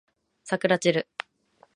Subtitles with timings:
[0.43, 1.07] さくらちる